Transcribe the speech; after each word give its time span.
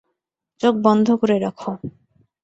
চোখ 0.61 0.75
বন্ধ 0.83 1.07
করে 1.15 1.35
রাখো। 1.39 1.71